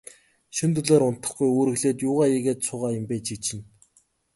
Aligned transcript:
Шөнө 0.55 0.73
дөлөөр 0.77 1.03
унтахгүй, 1.09 1.49
үүрэглээд 1.51 1.99
юугаа 2.09 2.27
хийгээд 2.31 2.59
суугаа 2.67 2.91
юм 2.97 3.05
бэ, 3.09 3.15
чи 3.27 3.35
чинь. 3.45 3.63